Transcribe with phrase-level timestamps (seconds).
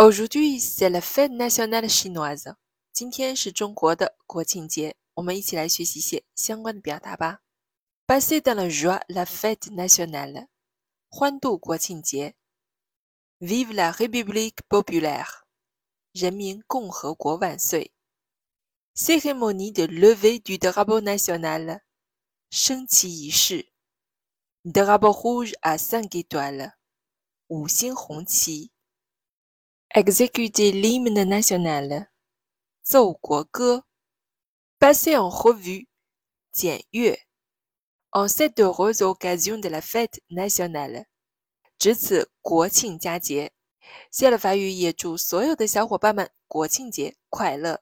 [0.00, 2.56] Aujourd'hui, c'est la fête nationale chinoise.
[2.92, 7.40] 今天是中国的国庆节，我们一起来学习一些相关的表达吧。
[8.06, 10.48] Passer dans la joie la fête nationale，
[11.08, 12.34] 欢度国庆节。
[13.38, 15.42] Vive la République populaire，
[16.12, 17.92] 人民共和国万岁。
[18.94, 21.80] Cérémonie de levée du drapeau national，
[22.50, 23.72] 升旗仪式。
[24.64, 26.72] Drapeau rouge à cinq étoiles，
[27.48, 28.70] 五星红旗。
[29.93, 32.07] Exécuter l'hymne national，
[32.81, 33.83] 奏国歌。
[34.79, 35.87] Passer en revue，
[36.53, 37.19] 检阅。
[38.11, 41.07] En cette heureuse occasion de la fête nationale，
[41.77, 43.51] 值此国庆佳节。
[44.09, 47.81] 谢了法语也祝所有的小伙伴们国庆节快乐。